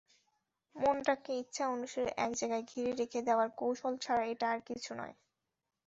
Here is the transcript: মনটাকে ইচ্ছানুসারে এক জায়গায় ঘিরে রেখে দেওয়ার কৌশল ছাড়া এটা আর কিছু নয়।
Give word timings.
মনটাকে 0.75 1.31
ইচ্ছানুসারে 1.39 2.11
এক 2.17 2.31
জায়গায় 2.39 2.65
ঘিরে 2.69 2.91
রেখে 2.93 3.19
দেওয়ার 3.27 3.49
কৌশল 3.59 3.93
ছাড়া 3.97 4.23
এটা 4.25 4.45
আর 4.53 4.59
কিছু 4.69 4.91
নয়। 4.95 5.15